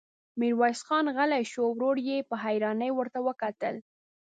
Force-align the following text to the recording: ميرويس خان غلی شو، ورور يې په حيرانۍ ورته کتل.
ميرويس 0.39 0.79
خان 0.87 1.05
غلی 1.17 1.43
شو، 1.51 1.63
ورور 1.71 1.95
يې 2.07 2.17
په 2.29 2.35
حيرانۍ 2.43 2.91
ورته 2.93 3.19
کتل. 3.41 3.75